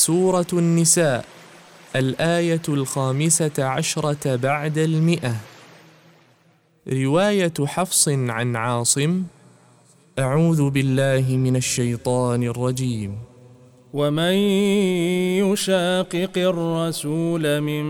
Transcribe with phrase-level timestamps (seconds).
[0.00, 1.24] سورة النساء
[1.96, 5.36] الآية الخامسة عشرة بعد المئة.
[6.88, 9.22] رواية حفص عن عاصم
[10.18, 13.29] أعوذ بالله من الشيطان الرجيم.
[13.92, 14.34] ومن
[15.42, 17.84] يشاقق الرسول من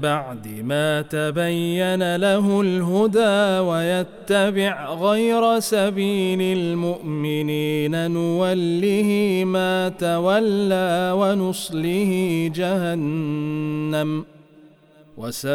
[0.00, 14.24] بعد ما تبين له الهدى ويتبع غير سبيل المؤمنين نوله ما تولى ونصله جهنم
[15.16, 15.46] وساءت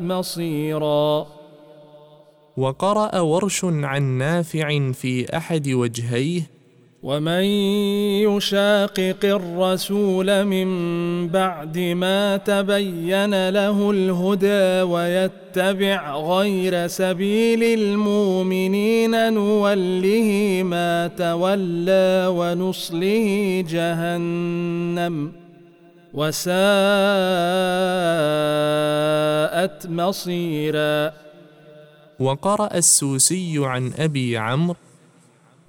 [0.00, 1.26] مصيرا.
[2.56, 6.59] وقرأ ورش عن نافع في أحد وجهيه
[7.02, 7.44] ومن
[8.28, 10.68] يشاقق الرسول من
[11.28, 25.32] بعد ما تبين له الهدى ويتبع غير سبيل المؤمنين نوله ما تولى ونصله جهنم
[26.14, 26.56] وساءت
[29.86, 31.12] مصيرا.
[32.20, 34.89] وقرأ السوسي عن أبي عمرو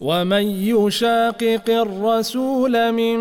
[0.00, 3.18] ومن يشاقق الرسول من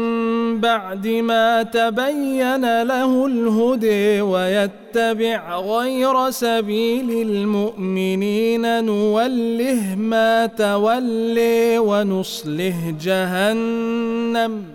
[0.61, 14.65] بعد ما تبين له الهدي ويتبع غير سبيل المؤمنين نوله ما تولي ونصله جهنم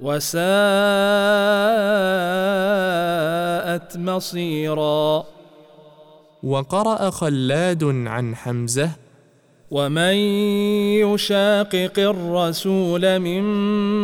[0.00, 0.44] وساءت
[3.96, 5.24] مصيرا.
[6.42, 9.03] وقرأ خلاد عن حمزة
[9.70, 10.14] ومن
[11.00, 13.44] يشاقق الرسول من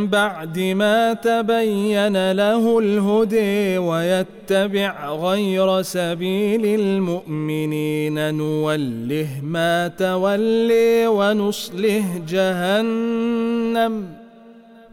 [0.06, 14.14] بعد ما تبين له الهدي ويتبع غير سبيل المؤمنين نوله ما تولي ونصله جهنم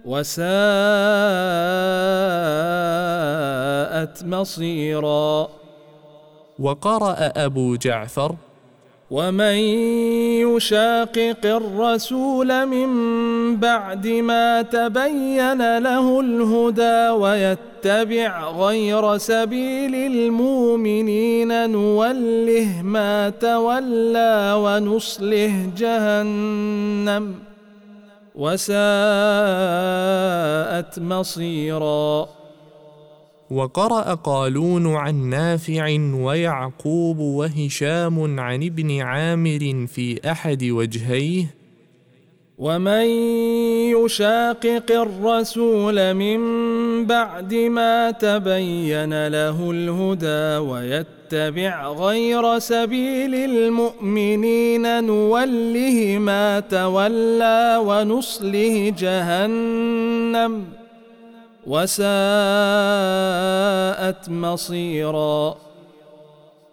[0.06, 0.48] وساءت
[4.26, 5.48] مصيرا.
[6.60, 8.36] وقرأ أبو جعفر
[9.12, 9.56] ومن
[10.44, 12.90] يشاقق الرسول من
[13.56, 27.36] بعد ما تبين له الهدى ويتبع غير سبيل المؤمنين نوله ما تولى ونصله جهنم
[28.36, 28.78] وساءت
[31.00, 32.30] مصيرا
[33.52, 41.46] وقرأ قالون عن نافع ويعقوب وهشام عن ابن عامر في أحد وجهيه
[42.58, 43.06] ومن
[43.94, 46.40] يشاقق الرسول من
[47.06, 60.66] بعد ما تبين له الهدى ويتبع غير سبيل المؤمنين نوله ما تولى ونصله جهنم
[61.68, 62.00] وساءت
[64.30, 65.58] مصيرا.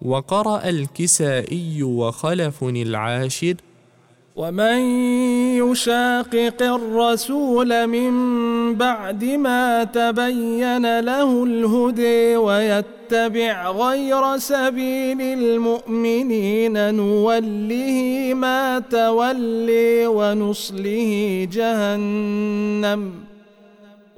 [0.03, 3.55] وقرأ الكسائي وخلف العاشر.
[4.37, 4.79] ومن
[5.63, 8.15] يشاقق الرسول من
[8.75, 23.34] بعد ما تبين له الهدي ويتبع غير سبيل المؤمنين نوله ما تولي ونصله جهنم.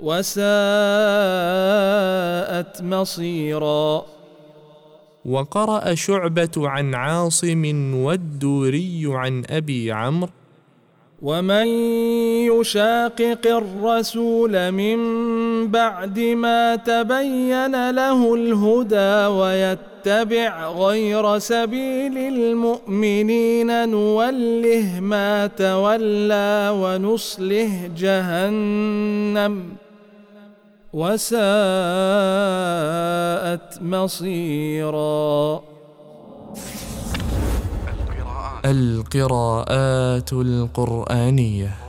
[0.00, 0.42] وساءت
[2.82, 4.04] مصيرا.
[5.26, 10.30] وقرأ شعبة عن عاصم والدوري عن أبي عمرو.
[11.22, 11.66] ومن
[12.52, 14.98] يشاقق الرسول من
[15.68, 29.85] بعد ما تبين له الهدى ويتبع غير سبيل المؤمنين نوله ما تولى ونصله جهنم.
[30.96, 31.36] وساءت
[33.82, 35.60] مصيرا.
[38.64, 41.85] القراءات القرآنية.